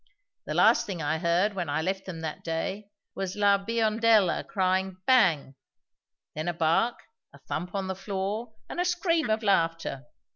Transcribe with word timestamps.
The 0.47 0.55
last 0.55 0.87
thing 0.87 0.99
I 0.99 1.19
heard, 1.19 1.53
when 1.53 1.69
I 1.69 1.83
left 1.83 2.05
them 2.07 2.21
that 2.21 2.43
day, 2.43 2.89
was 3.13 3.35
La 3.35 3.59
Biondella 3.63 4.43
crying 4.47 4.97
'Bang!' 5.05 5.53
then 6.33 6.47
a 6.47 6.55
bark, 6.55 6.97
a 7.31 7.37
thump 7.37 7.75
on 7.75 7.85
the 7.85 7.93
floor, 7.93 8.55
and 8.67 8.79
a 8.79 8.83
scream 8.83 9.29
of 9.29 9.43
laughter. 9.43 10.05